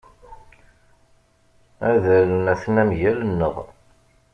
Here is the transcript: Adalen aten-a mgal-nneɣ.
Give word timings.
Adalen 1.89 2.45
aten-a 2.53 2.83
mgal-nneɣ. 2.89 3.55